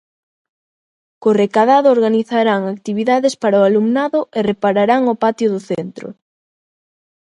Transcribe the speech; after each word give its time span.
Co 1.21 1.29
recadado 1.41 1.87
organizarán 1.97 2.61
actividades 2.75 3.33
para 3.41 3.61
o 3.61 3.65
alumnado 3.69 4.19
e 4.37 4.39
repararán 4.49 5.01
o 5.13 5.15
patio 5.23 5.47
do 5.53 5.59
centro. 5.69 6.07